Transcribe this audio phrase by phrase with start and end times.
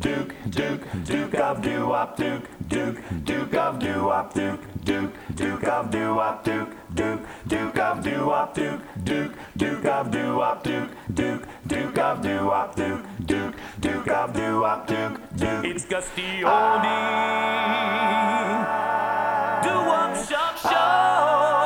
[0.00, 5.64] Duke, Duke, Duke of doo wop, Duke, Duke, Duke of doo wop, Duke, Duke, Duke
[5.64, 10.64] of doo wop, Duke, Duke, Duke of doo wop, Duke, Duke, Duke of doo wop,
[10.64, 15.64] Duke, Duke, Duke of doo wop, Duke, Duke, Duke of doo wop, Duke, Duke.
[15.66, 16.86] It's Gus D Oldie.
[18.62, 19.60] Ah.
[19.62, 21.59] Do up shop show.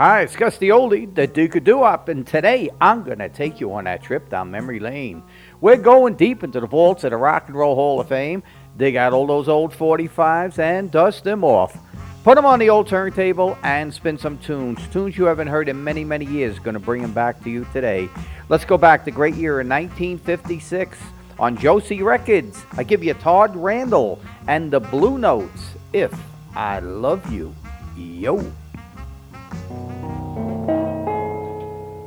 [0.00, 3.60] Hi, it's Gus the Oldie, the Duke of Doo-Wop, and today I'm going to take
[3.60, 5.22] you on that trip down memory lane.
[5.60, 8.42] We're going deep into the vaults of the Rock and Roll Hall of Fame,
[8.78, 11.76] dig out all those old 45s and dust them off.
[12.24, 15.84] Put them on the old turntable and spin some tunes, tunes you haven't heard in
[15.84, 18.08] many, many years, going to bring them back to you today.
[18.48, 20.98] Let's go back to the great year in 1956
[21.38, 22.64] on Josie Records.
[22.78, 26.18] I give you Todd Randall and the Blue Notes, If
[26.56, 27.54] I Love You.
[27.98, 28.50] Yo.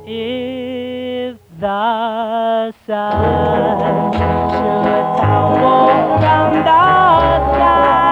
[0.05, 4.11] If the sun.
[4.11, 6.83] Should tower round the
[7.55, 8.02] sky,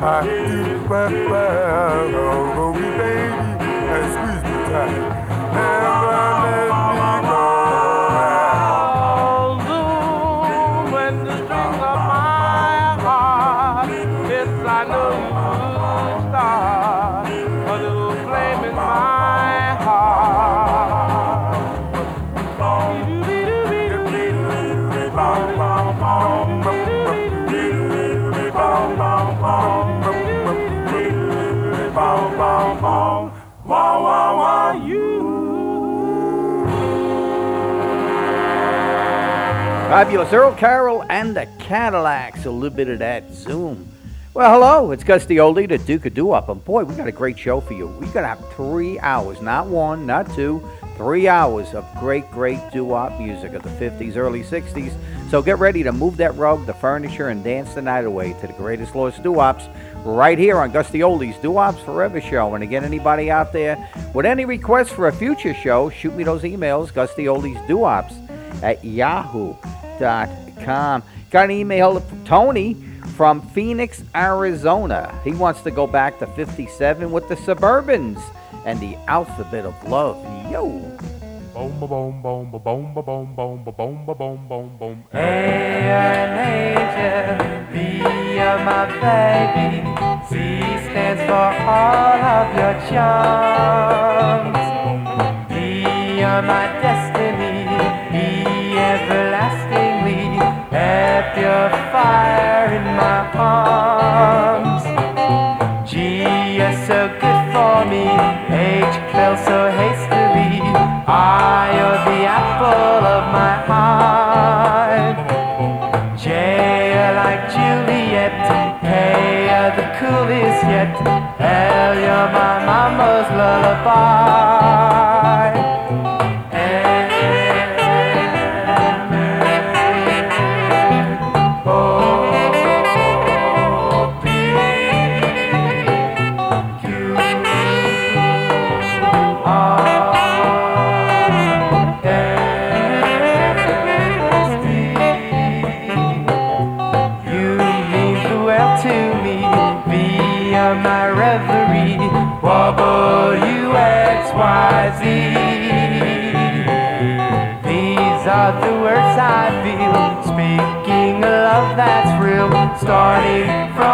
[0.00, 1.69] yes, I
[40.00, 42.46] Fabulous Earl Carroll and the Cadillacs.
[42.46, 43.86] A little bit of that Zoom.
[44.32, 47.12] Well, hello, it's Gus the Oldie, the Duke of Doo-Wop, and boy, we got a
[47.12, 47.86] great show for you.
[47.86, 50.66] We got to have three hours, not one, not two,
[50.96, 54.94] three hours of great, great doo-wop music of the 50s, early 60s.
[55.28, 58.46] So get ready to move that rug, the furniture, and dance the night away to
[58.46, 59.68] the greatest lost doo-wops
[60.02, 62.54] right here on Gus the Oldie's Doo-Wops Forever show.
[62.54, 63.76] And again, anybody out there
[64.14, 68.14] with any requests for a future show, shoot me those emails, Gus the Oldie's Doo-Wops
[68.62, 68.82] at
[70.00, 71.02] yahoo.com.
[71.30, 72.74] Got an email from Tony
[73.16, 75.20] from Phoenix, Arizona.
[75.24, 78.20] He wants to go back to 57 with the Suburbans
[78.64, 80.16] and the Alphabet of Love.
[80.50, 80.68] Yo.
[81.52, 85.04] Boom, ba boom, boom, boom, boom, boom, boom, boom, boom, boom.
[85.12, 87.36] Hey, an angel,
[87.72, 87.98] be
[88.64, 89.84] my baby.
[90.28, 90.34] C
[90.88, 94.56] stands for all of your charms.
[95.48, 96.79] Be my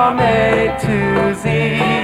[0.07, 1.96] from A to Z.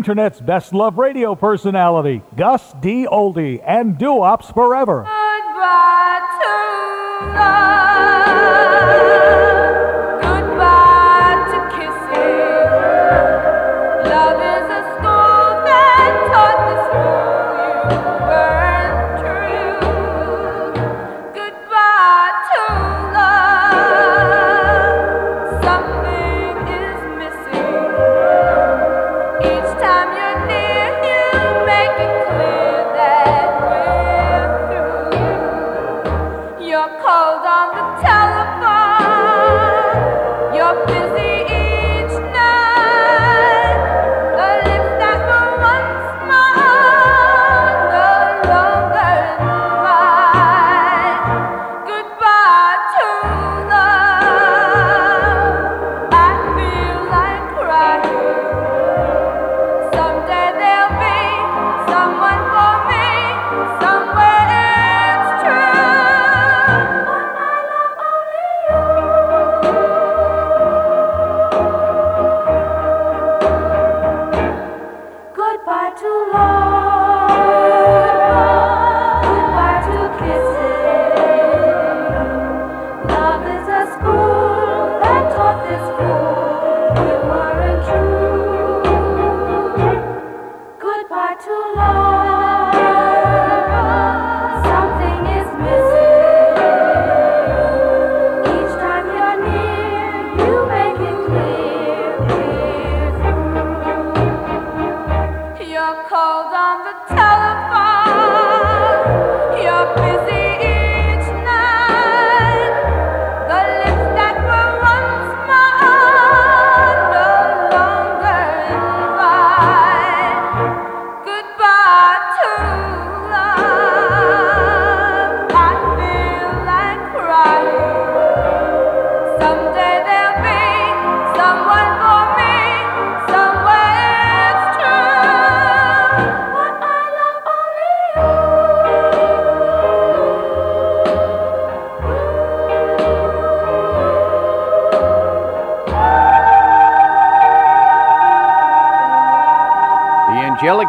[0.00, 3.06] Internet's best love radio personality, Gus D.
[3.06, 5.02] Oldie, and Doo-Wops Forever.
[5.02, 8.19] Goodbye to love.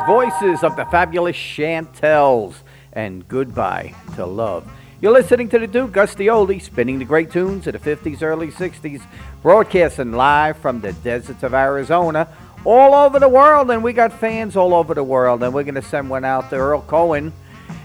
[0.05, 2.55] voices of the fabulous Chantels
[2.93, 4.67] and Goodbye to Love.
[4.99, 8.21] You're listening to the Duke Gus D Oldie, spinning the great tunes of the 50s,
[8.21, 9.01] early 60s,
[9.41, 12.27] broadcasting live from the deserts of Arizona,
[12.65, 15.75] all over the world, and we got fans all over the world, and we're going
[15.75, 17.31] to send one out to Earl Cohen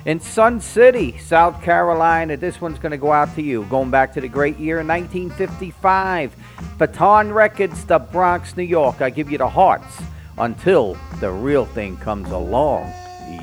[0.05, 2.37] in Sun City, South Carolina.
[2.37, 6.37] This one's going to go out to you, going back to the great year 1955.
[6.79, 9.01] Baton Records, the Bronx, New York.
[9.03, 10.01] I give you the hearts
[10.39, 12.93] until the real thing comes along.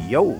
[0.07, 0.39] Yo!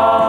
[0.00, 0.27] Oh.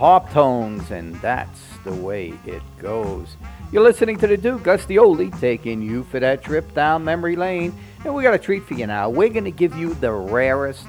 [0.00, 3.36] Harp tones, and that's the way it goes.
[3.70, 7.74] You're listening to the Duke, Oldie, taking you for that trip down memory lane.
[8.02, 9.10] And we got a treat for you now.
[9.10, 10.86] We're going to give you the rarest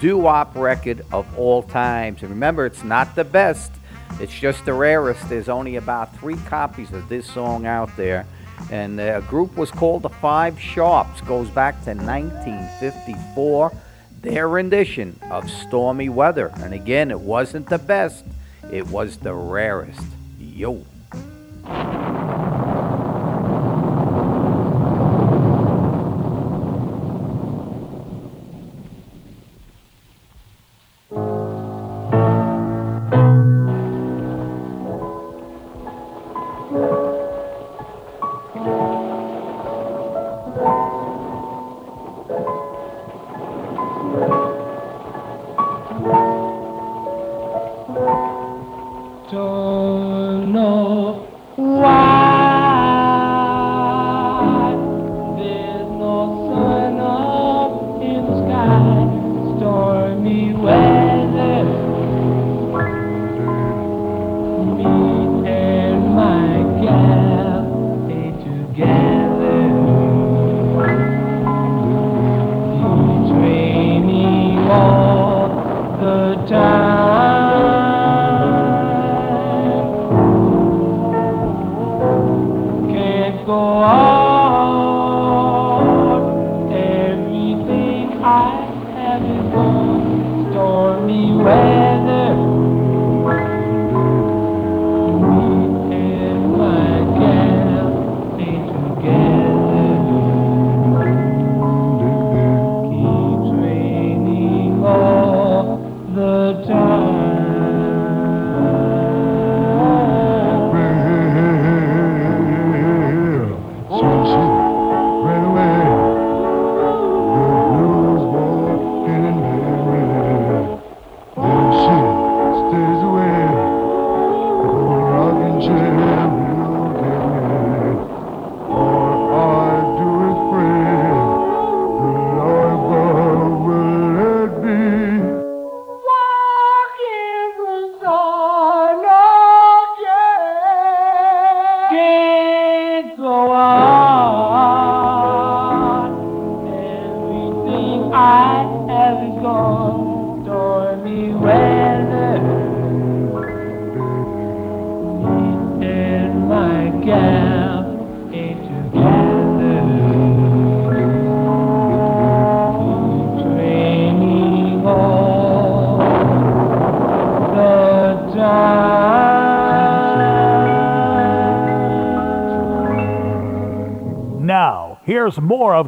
[0.00, 2.22] doo-wop record of all times.
[2.22, 3.70] And remember, it's not the best.
[4.18, 5.28] It's just the rarest.
[5.28, 8.26] There's only about three copies of this song out there.
[8.72, 11.20] And the group was called the Five Sharps.
[11.20, 13.72] Goes back to 1954.
[14.20, 16.50] Their rendition of Stormy Weather.
[16.56, 18.24] And again, it wasn't the best.
[18.70, 20.02] It was the rarest.
[20.38, 20.84] Yo.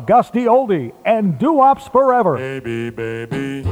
[0.01, 2.39] Of Gus D Oldie and Doo-Wops Forever.
[2.39, 3.63] Baby, baby.
[3.63, 3.71] Baby,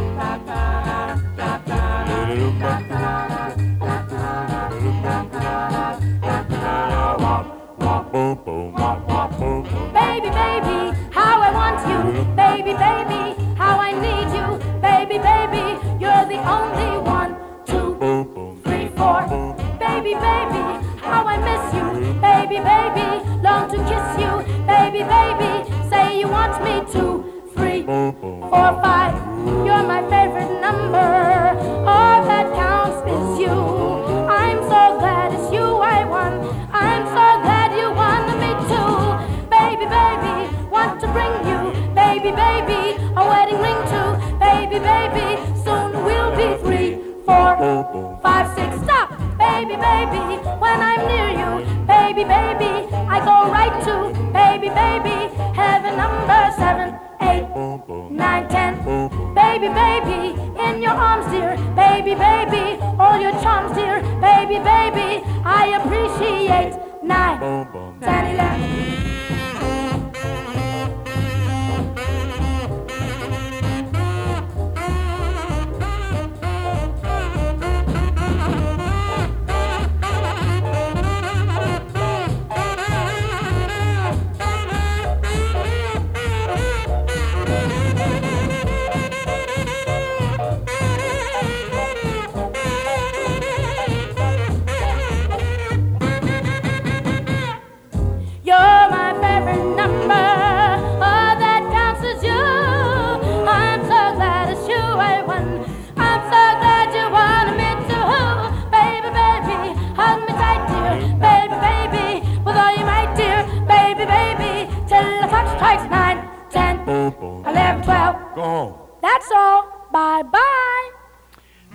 [10.28, 11.98] baby, how I want you.
[12.36, 13.22] Baby, baby,
[13.56, 14.58] how I need you.
[14.82, 15.64] Baby, baby,
[15.98, 17.36] you're the only one.
[17.64, 17.96] Two,
[18.64, 19.22] three, four.
[19.80, 20.62] Baby, baby,
[21.00, 21.86] how I miss you.
[22.20, 24.37] Baby, baby, long to kiss you.
[26.48, 27.07] Want me to.
[66.48, 67.38] Appreciate nine,
[68.00, 69.07] ten, eleven.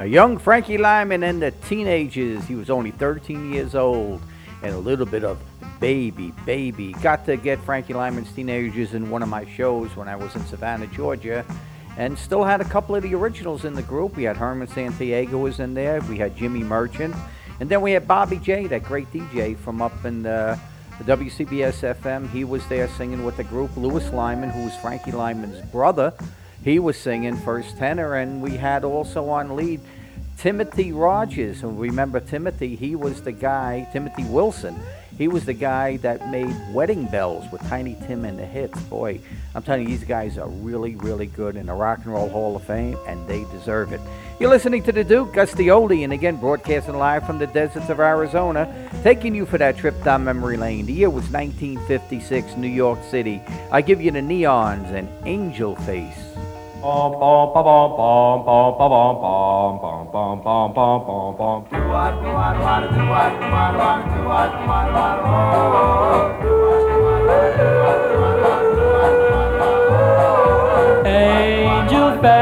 [0.04, 2.44] A young Frankie Lymon and the Teenagers.
[2.44, 4.22] He was only 13 years old.
[4.62, 5.40] And a little bit of
[5.80, 6.92] Baby, Baby.
[7.02, 10.46] Got to get Frankie Lymon's Teenagers in one of my shows when I was in
[10.46, 11.46] Savannah, Georgia.
[11.98, 14.18] And still had a couple of the originals in the group.
[14.18, 16.02] We had Herman Santiago was in there.
[16.02, 17.16] We had Jimmy Merchant.
[17.62, 20.60] And then we had Bobby Jay, that great DJ from up in the,
[21.00, 22.30] the WCBS FM.
[22.30, 23.78] He was there singing with the group.
[23.78, 26.14] Louis Lymon, who was Frankie Lymon's brother,
[26.64, 28.16] he was singing first tenor.
[28.16, 29.82] And we had also on lead
[30.38, 31.64] Timothy Rogers.
[31.64, 34.80] And remember Timothy, he was the guy, Timothy Wilson.
[35.18, 38.82] He was the guy that made Wedding Bells with Tiny Tim and the Hits.
[38.84, 39.20] Boy,
[39.54, 42.56] I'm telling you, these guys are really, really good in the Rock and Roll Hall
[42.56, 44.02] of Fame, and they deserve it.
[44.40, 48.00] You're listening to the Duke, Gus Oldie, and again, broadcasting live from the deserts of
[48.00, 50.88] Arizona, taking you for that trip down memory lane.
[50.88, 53.40] The year was 1956, New York City.
[53.72, 56.18] I give you the Neons and Angel Face.
[71.06, 72.34] Angel face,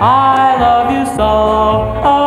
[0.00, 2.23] I love you so.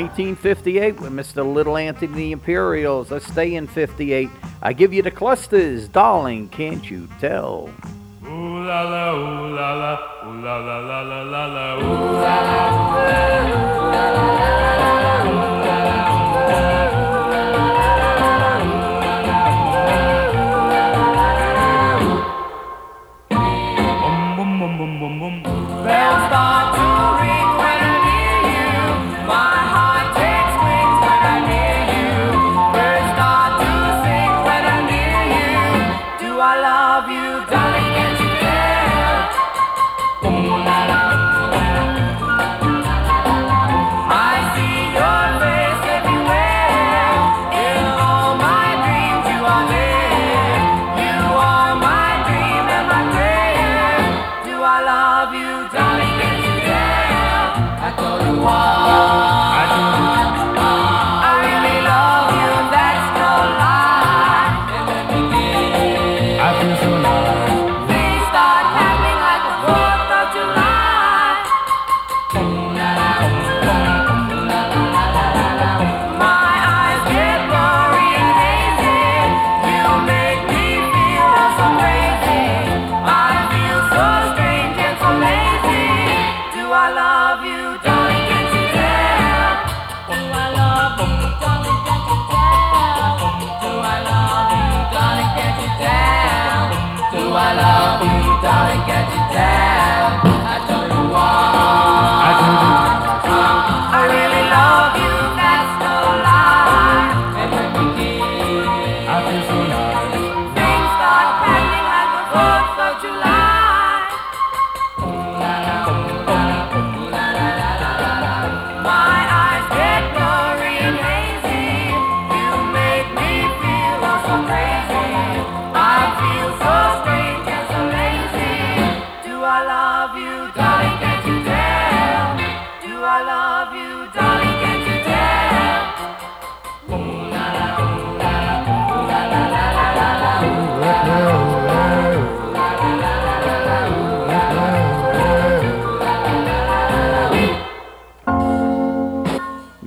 [0.00, 1.44] 1958 with Mr.
[1.44, 3.10] Little Anthony Imperials.
[3.10, 4.30] Let's stay in 58.
[4.62, 7.68] I give you the clusters, darling, can't you tell?
[8.24, 11.76] Ooh la la, ooh la la, ooh la la la la la la.
[11.76, 13.64] Ooh la la.
[13.64, 13.69] La.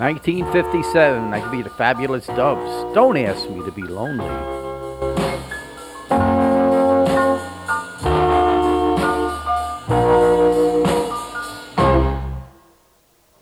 [0.03, 2.93] 1957, I could be the fabulous Dubs.
[2.93, 4.27] Don't ask me to be lonely.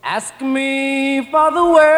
[0.03, 1.90] Ask me for the way.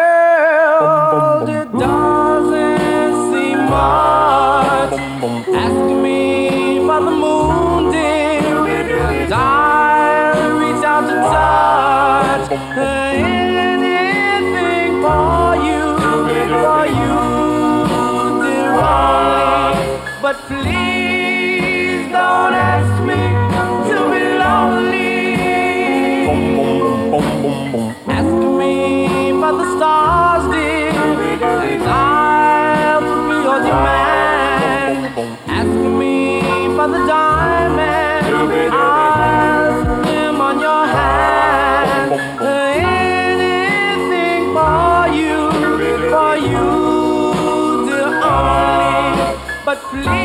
[49.74, 50.23] but please.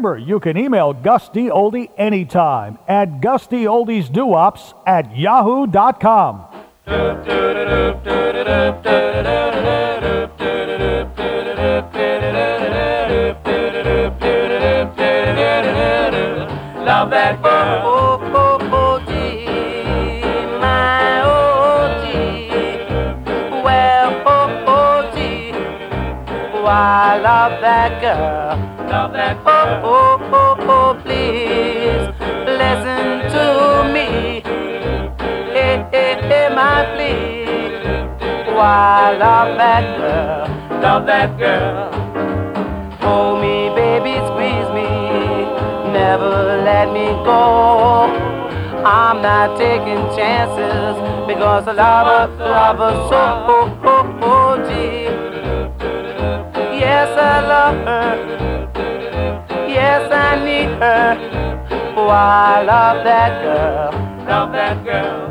[0.00, 1.50] Remember, you can email Gus D.
[1.50, 6.46] Oldie anytime at gusdoldiesdoops at yahoo.com.
[16.86, 17.82] Love that girl.
[17.84, 18.56] Oh, oh.
[26.52, 28.39] Oh, I love that girl.
[38.70, 40.80] I love that girl.
[40.80, 41.90] Love that girl.
[43.02, 44.86] Hold me, baby, squeeze me.
[45.92, 48.06] Never let me go.
[48.86, 50.94] I'm not taking chances
[51.26, 53.22] because I love her, love her so.
[53.50, 55.10] Oh, oh, oh, gee.
[56.78, 58.12] Yes, I love her.
[59.68, 61.08] Yes, I need her.
[61.96, 63.90] Oh, I love that girl.
[64.28, 65.29] Love that girl.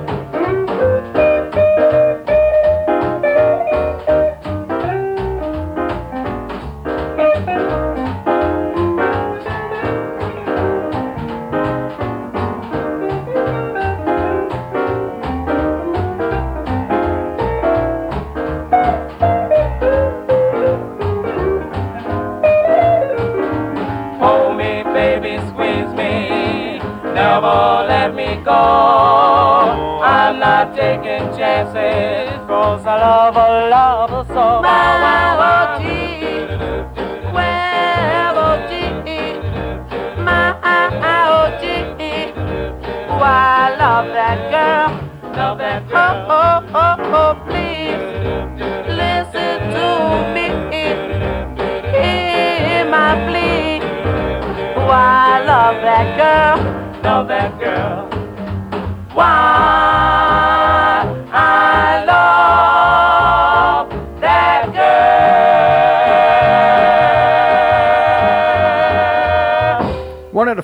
[28.79, 29.08] Me go.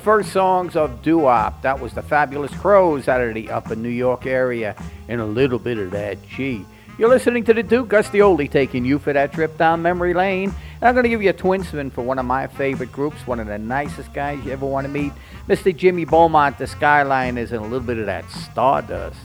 [0.05, 4.27] First songs of doo-wop, that was the Fabulous Crows out of the upper New York
[4.27, 4.75] area,
[5.09, 6.63] and a little bit of that G.
[6.99, 8.19] You're listening to the Duke, Gus D.
[8.19, 10.53] Oldie, taking you for that trip down memory lane.
[10.75, 13.25] And I'm going to give you a twin spin for one of my favorite groups,
[13.25, 15.11] one of the nicest guys you ever want to meet,
[15.47, 15.75] Mr.
[15.75, 19.17] Jimmy Beaumont, the Skyliners, and a little bit of that Stardust.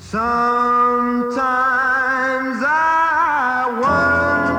[0.00, 1.36] Sometimes
[2.66, 4.57] I wonder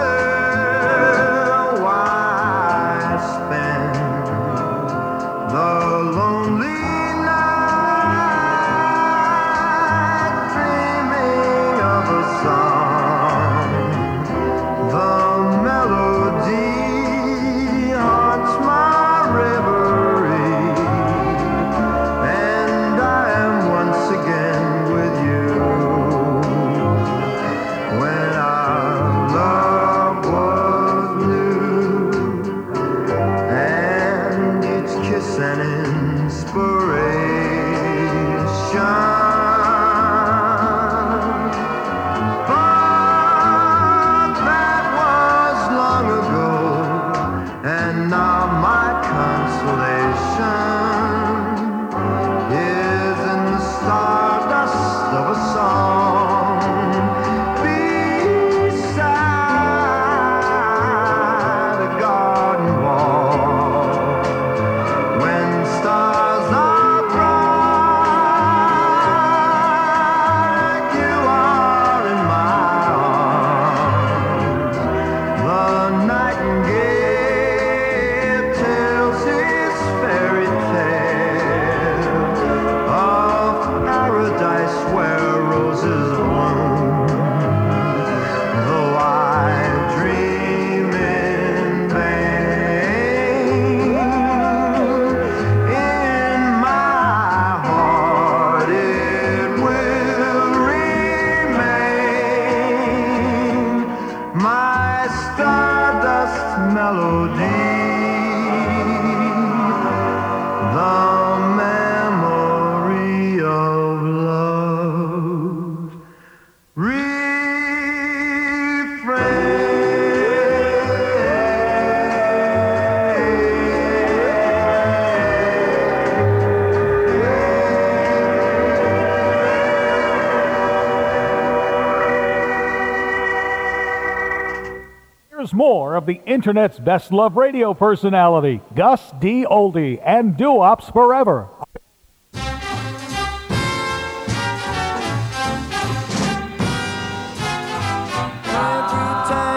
[135.99, 139.45] of the Internet's best love radio personality, Gus D.
[139.45, 141.49] Oldie, and Forever.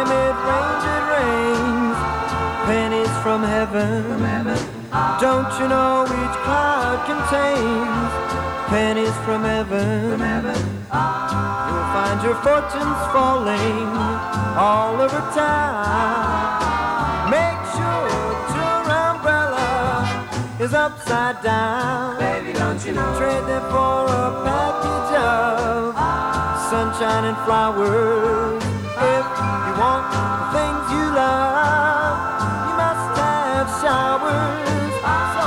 [0.02, 1.98] It rains, it rains.
[2.66, 4.58] Pennies from heaven.
[5.20, 8.12] Don't you know each cloud contains
[8.68, 10.18] pennies from heaven?
[11.70, 17.30] You'll find your fortunes falling all over town.
[17.30, 18.08] Make sure
[18.52, 20.04] your umbrella
[20.60, 22.18] is upside down.
[22.18, 23.16] Baby, don't you know?
[23.18, 25.96] Trade them for a package of
[26.68, 28.62] sunshine and flowers.
[29.00, 29.26] If
[29.64, 32.16] you want the things you love,
[32.68, 34.92] you must have showers.
[35.36, 35.46] So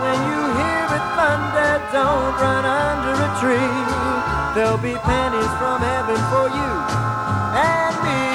[0.00, 3.76] when you hear it thunder, don't run under a tree.
[4.56, 6.70] There'll be pennies from heaven for you
[7.60, 8.27] and me.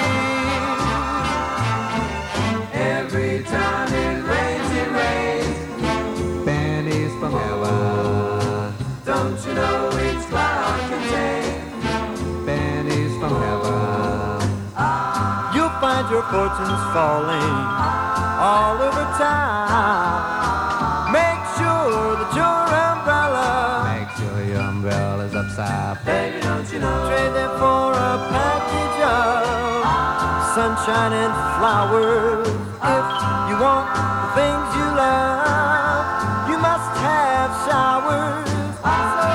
[16.32, 17.56] Fortunes falling
[18.40, 21.12] all over town.
[21.12, 23.84] Make sure that your umbrella.
[23.94, 26.04] Make sure your umbrella's upside.
[26.06, 27.08] Baby, don't you know?
[27.08, 29.46] Trade them for a package of
[30.56, 32.48] sunshine and flowers.
[32.48, 33.06] If
[33.50, 38.50] you want the things you love, you must have showers.
[38.82, 39.30] So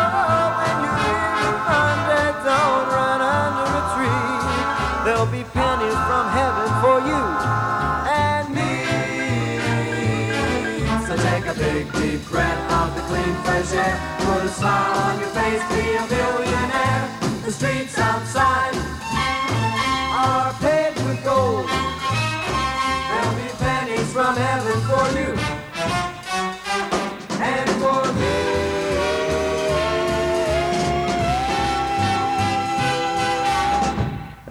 [0.58, 4.26] when you hear the thunder, don't run under a tree.
[5.04, 5.44] There'll be
[13.44, 13.96] fresh air.
[14.20, 17.18] Put a smile on your face, be a millionaire.
[17.44, 18.67] The streets outside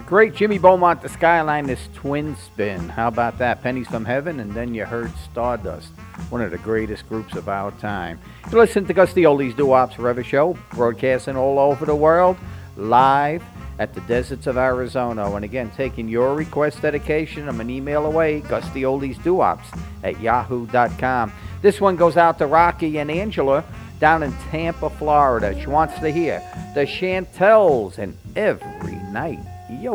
[0.08, 2.88] Great Jimmy Beaumont, the Skyline, this twin spin.
[2.88, 3.62] How about that?
[3.62, 5.90] Pennies from Heaven, and then you heard Stardust,
[6.30, 8.18] one of the greatest groups of our time.
[8.50, 12.38] You listen to Gus the Oldies Doo Wops Forever Show, broadcasting all over the world,
[12.78, 13.42] live
[13.78, 15.30] at the deserts of Arizona.
[15.34, 19.68] And again, taking your request dedication, I'm an email away, Gus the Oldies Doo Ops
[20.02, 21.34] at yahoo.com.
[21.60, 23.62] This one goes out to Rocky and Angela
[24.00, 25.54] down in Tampa, Florida.
[25.60, 26.40] She wants to hear
[26.74, 29.40] the Chantels and every night.
[29.68, 29.94] Yo.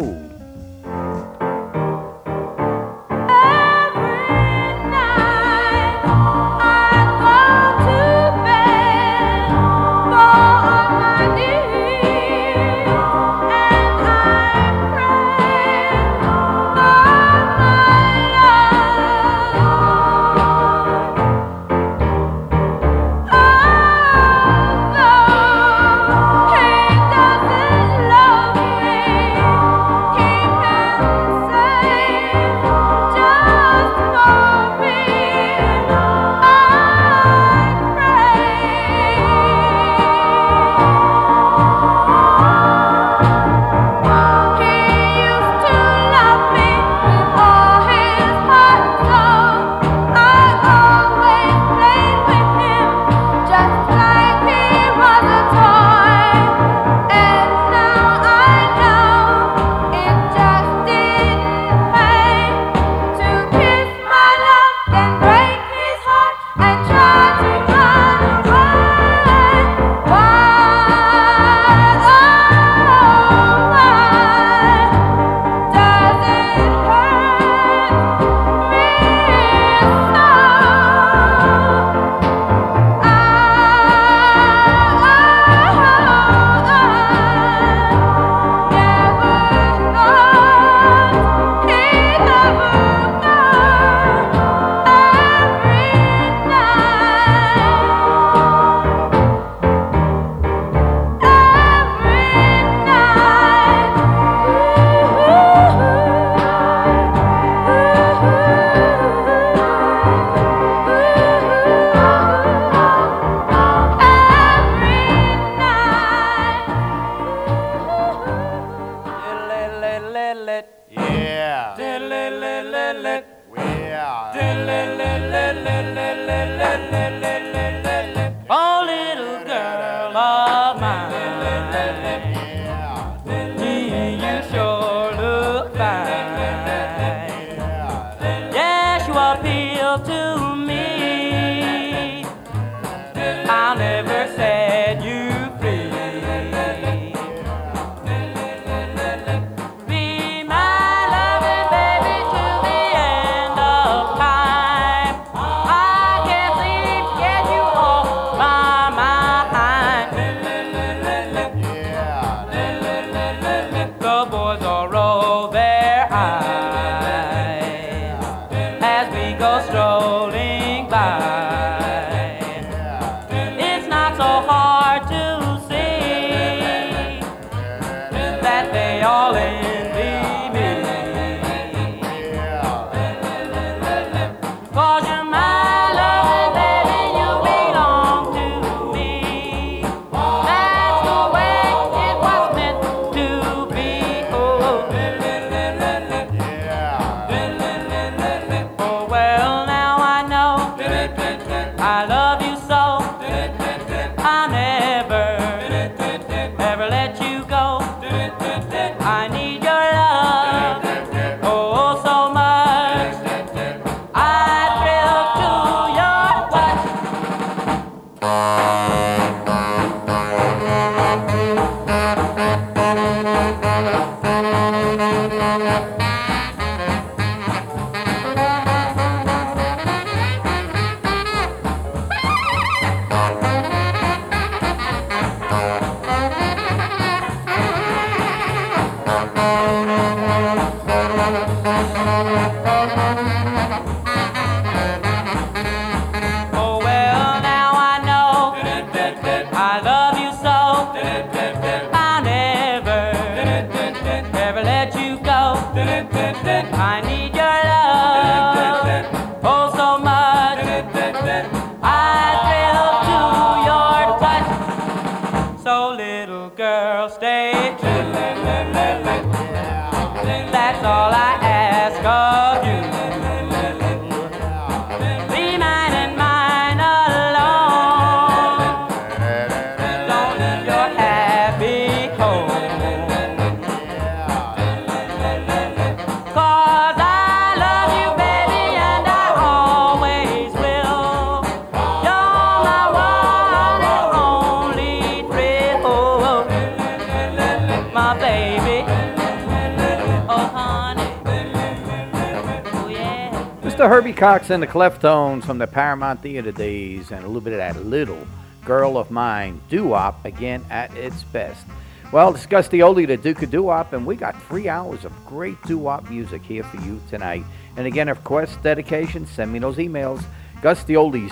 [304.34, 308.28] And the Cleftones from the Paramount Theater days, and a little bit of that little
[308.66, 311.64] girl of mine, doo-wop, again at its best.
[312.12, 315.62] Well, discuss the oldie, the Duke of Doo-wop, and we got three hours of great
[315.64, 317.44] doo-wop music here for you tonight.
[317.78, 320.24] And again, of course, dedication, send me those emails,
[320.62, 321.32] gustyoldie's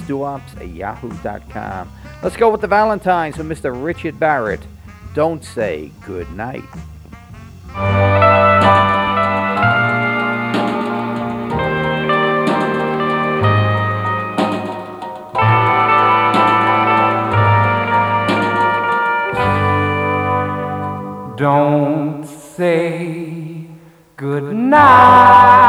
[0.57, 1.91] at yahoo.com.
[2.21, 3.83] Let's go with the Valentines with Mr.
[3.83, 4.61] Richard Barrett.
[5.15, 6.63] Don't say good night.
[21.41, 23.65] Don't say
[24.15, 25.60] goodnight.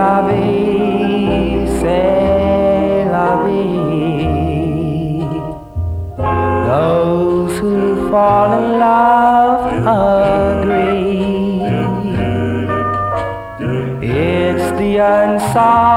[0.00, 4.30] La vie, c'est la vie.
[6.70, 7.76] Those who
[8.10, 9.62] fall in love
[10.08, 11.20] agree.
[14.02, 15.89] It's the unsolved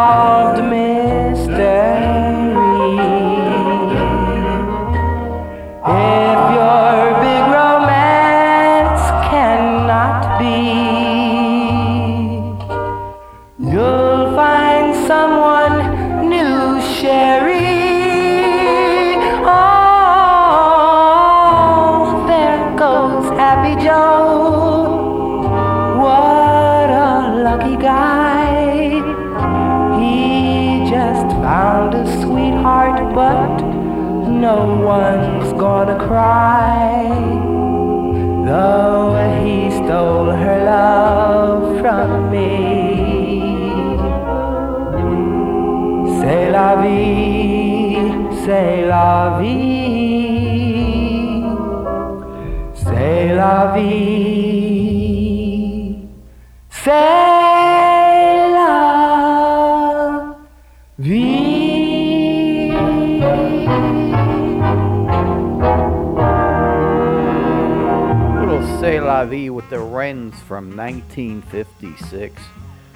[70.53, 72.39] from 1956.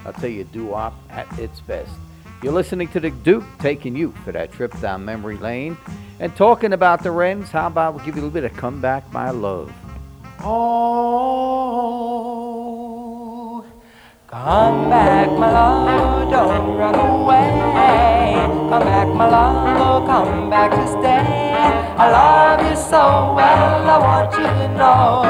[0.06, 1.90] I'll tell you, doo-wop at its best.
[2.44, 5.76] You're listening to the Duke taking you for that trip down memory lane.
[6.20, 8.80] And talking about the Wrens, how about we give you a little bit of Come
[8.80, 9.74] Back, My Love?
[10.42, 10.54] Oh,
[14.28, 18.36] come back, my love, don't run away.
[18.70, 21.47] Come back, my love, come back to stay.
[21.98, 25.24] I love you so well, I want you to know.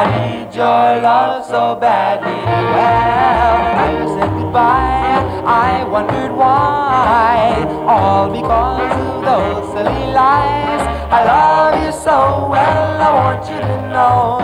[0.00, 2.38] I need your love so badly.
[2.76, 7.64] Well, you said goodbye, I wondered why.
[7.86, 10.82] All because of those silly lies.
[11.10, 14.38] I love you so well, I want you to know.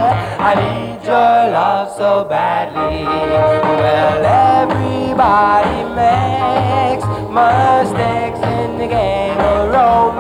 [0.51, 3.05] I need your love so badly.
[3.05, 4.25] Well,
[4.65, 10.16] everybody makes mistakes in the game of romance.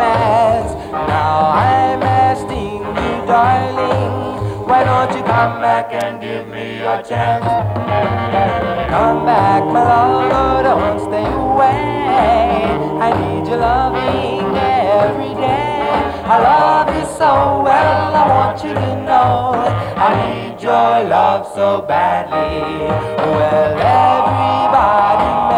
[3.37, 7.45] Darling, why don't you come back and give me a chance?
[8.93, 11.83] Come back, my love, don't stay away.
[13.07, 14.57] I need your loving
[15.03, 15.85] every day.
[16.35, 17.31] I love you so
[17.67, 19.35] well, I want you to know.
[20.09, 22.89] I need your love so badly.
[23.37, 25.56] Well, everybody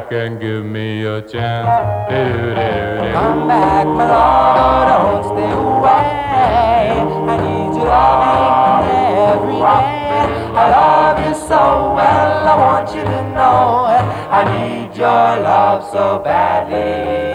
[0.00, 2.08] back and give me a chance.
[2.08, 3.12] Do-do-do.
[3.12, 7.02] Come back, my love, oh, don't stay away.
[7.26, 9.98] I need your loving every day.
[10.54, 13.86] I love you so well, I want you to know.
[14.30, 17.27] I need your love so badly.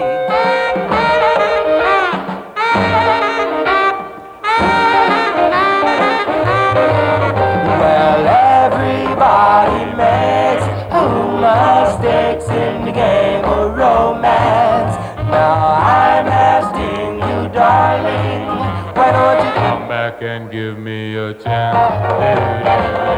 [20.14, 21.76] Back and give me a chance.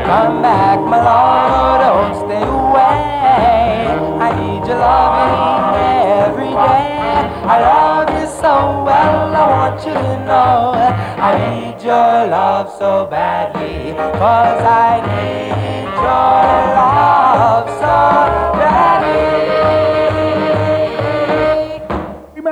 [0.06, 1.80] Come back, my love?
[1.80, 3.86] Don't stay away.
[4.20, 5.80] I need your loving
[6.24, 6.96] every day.
[7.44, 10.72] I love you so well, I want you to know.
[11.18, 16.36] I need your love so badly, cause I need your
[16.76, 18.35] love so badly.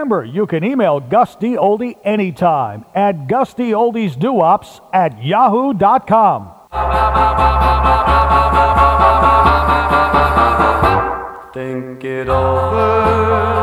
[0.05, 1.57] Remember, you can email Gus D.
[1.57, 6.51] Oldie anytime at gusdyoldiesdoops at yahoo.com.
[11.55, 13.54] Think it over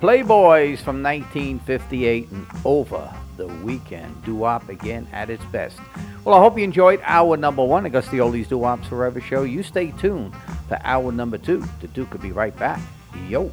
[0.00, 4.22] Playboys from 1958 and over the weekend.
[4.24, 5.78] Doo wop again at its best.
[6.24, 9.20] Well, I hope you enjoyed hour number one I guess the Oldies Doo Wops Forever
[9.20, 9.42] show.
[9.42, 10.34] You stay tuned
[10.68, 11.64] for hour number two.
[11.80, 12.80] The Duke will be right back.
[13.28, 13.50] Yo.